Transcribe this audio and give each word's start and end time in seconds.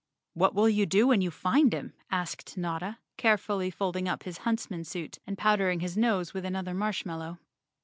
"What 0.33 0.55
will 0.55 0.67
you 0.67 0.87
do 0.87 1.05
when 1.05 1.21
you 1.21 1.29
find 1.29 1.71
him?" 1.71 1.93
asked 2.09 2.57
Notta, 2.57 2.97
carefully 3.17 3.69
folding 3.69 4.07
up 4.09 4.23
his 4.23 4.39
huntsman 4.39 4.83
suit 4.83 5.19
and 5.27 5.37
powdering 5.37 5.81
his 5.81 5.95
nose 5.95 6.33
with 6.33 6.43
another 6.43 6.73
marshmallow. 6.73 7.37